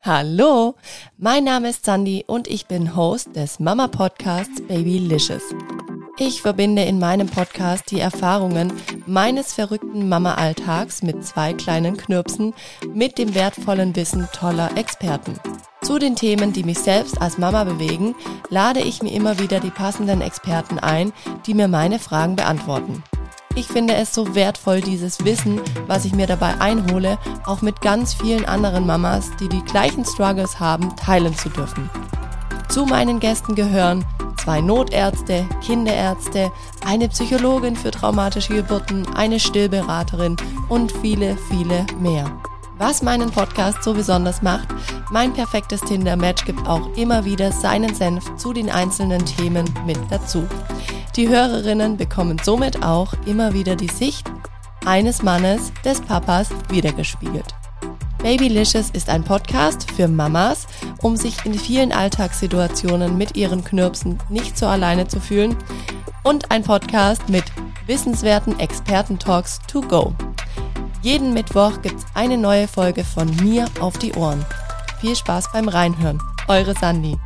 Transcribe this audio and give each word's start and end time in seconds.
Hallo, 0.00 0.76
mein 1.18 1.42
Name 1.42 1.70
ist 1.70 1.84
Sandy 1.84 2.22
und 2.24 2.46
ich 2.46 2.68
bin 2.68 2.94
Host 2.94 3.34
des 3.34 3.58
Mama 3.58 3.88
Podcasts 3.88 4.62
Babylicious. 4.68 5.42
Ich 6.18 6.40
verbinde 6.40 6.82
in 6.82 7.00
meinem 7.00 7.26
Podcast 7.26 7.90
die 7.90 7.98
Erfahrungen 7.98 8.72
meines 9.06 9.54
verrückten 9.54 10.08
Mama-Alltags 10.08 11.02
mit 11.02 11.26
zwei 11.26 11.52
kleinen 11.52 11.96
Knirpsen 11.96 12.54
mit 12.94 13.18
dem 13.18 13.34
wertvollen 13.34 13.96
Wissen 13.96 14.28
toller 14.32 14.76
Experten. 14.76 15.34
Zu 15.82 15.98
den 15.98 16.14
Themen, 16.14 16.52
die 16.52 16.62
mich 16.62 16.78
selbst 16.78 17.20
als 17.20 17.38
Mama 17.38 17.64
bewegen, 17.64 18.14
lade 18.50 18.78
ich 18.78 19.02
mir 19.02 19.12
immer 19.12 19.40
wieder 19.40 19.58
die 19.58 19.70
passenden 19.70 20.20
Experten 20.20 20.78
ein, 20.78 21.12
die 21.44 21.54
mir 21.54 21.66
meine 21.66 21.98
Fragen 21.98 22.36
beantworten. 22.36 23.02
Ich 23.56 23.68
finde 23.68 23.94
es 23.94 24.14
so 24.14 24.34
wertvoll, 24.34 24.82
dieses 24.82 25.24
Wissen, 25.24 25.62
was 25.86 26.04
ich 26.04 26.14
mir 26.14 26.26
dabei 26.26 26.60
einhole, 26.60 27.18
auch 27.46 27.62
mit 27.62 27.80
ganz 27.80 28.12
vielen 28.12 28.44
anderen 28.44 28.86
Mamas, 28.86 29.30
die 29.40 29.48
die 29.48 29.62
gleichen 29.62 30.04
Struggles 30.04 30.60
haben, 30.60 30.94
teilen 30.94 31.34
zu 31.34 31.48
dürfen. 31.48 31.88
Zu 32.68 32.84
meinen 32.84 33.18
Gästen 33.18 33.54
gehören 33.54 34.04
zwei 34.36 34.60
Notärzte, 34.60 35.48
Kinderärzte, 35.64 36.52
eine 36.84 37.08
Psychologin 37.08 37.76
für 37.76 37.90
traumatische 37.90 38.56
Geburten, 38.56 39.06
eine 39.16 39.40
Stillberaterin 39.40 40.36
und 40.68 40.92
viele, 40.92 41.38
viele 41.48 41.86
mehr. 41.98 42.30
Was 42.76 43.00
meinen 43.00 43.30
Podcast 43.30 43.82
so 43.82 43.94
besonders 43.94 44.42
macht, 44.42 44.68
mein 45.10 45.32
perfektes 45.32 45.80
Tinder-Match 45.80 46.44
gibt 46.44 46.68
auch 46.68 46.94
immer 46.94 47.24
wieder 47.24 47.50
seinen 47.52 47.94
Senf 47.94 48.36
zu 48.36 48.52
den 48.52 48.68
einzelnen 48.68 49.24
Themen 49.24 49.64
mit 49.86 49.98
dazu. 50.10 50.46
Die 51.16 51.30
Hörerinnen 51.30 51.96
bekommen 51.96 52.38
somit 52.44 52.82
auch 52.82 53.14
immer 53.24 53.54
wieder 53.54 53.74
die 53.74 53.88
Sicht 53.88 54.30
eines 54.84 55.22
Mannes, 55.22 55.72
des 55.82 56.02
Papas, 56.02 56.50
wiedergespiegelt. 56.68 57.54
Babylicious 58.18 58.90
ist 58.90 59.08
ein 59.08 59.24
Podcast 59.24 59.90
für 59.90 60.08
Mamas, 60.08 60.66
um 61.00 61.16
sich 61.16 61.46
in 61.46 61.54
vielen 61.54 61.90
Alltagssituationen 61.90 63.16
mit 63.16 63.34
ihren 63.34 63.64
Knirpsen 63.64 64.18
nicht 64.28 64.58
so 64.58 64.66
alleine 64.66 65.08
zu 65.08 65.18
fühlen 65.18 65.56
und 66.22 66.50
ein 66.50 66.62
Podcast 66.62 67.30
mit 67.30 67.44
wissenswerten 67.86 68.60
Experten-Talks 68.60 69.60
to 69.66 69.80
go. 69.80 70.12
Jeden 71.00 71.32
Mittwoch 71.32 71.80
gibt's 71.80 72.04
eine 72.12 72.36
neue 72.36 72.68
Folge 72.68 73.04
von 73.04 73.34
mir 73.36 73.64
auf 73.80 73.96
die 73.96 74.12
Ohren. 74.12 74.44
Viel 75.00 75.16
Spaß 75.16 75.50
beim 75.52 75.68
Reinhören. 75.68 76.20
Eure 76.48 76.74
Sandy. 76.74 77.16